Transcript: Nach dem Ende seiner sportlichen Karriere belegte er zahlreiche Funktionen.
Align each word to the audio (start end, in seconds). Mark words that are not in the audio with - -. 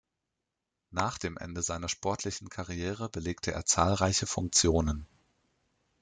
Nach 0.89 1.19
dem 1.19 1.37
Ende 1.37 1.61
seiner 1.61 1.87
sportlichen 1.87 2.49
Karriere 2.49 3.07
belegte 3.07 3.51
er 3.51 3.67
zahlreiche 3.67 4.25
Funktionen. 4.25 5.05